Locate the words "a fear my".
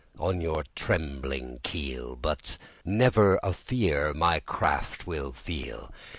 3.43-4.39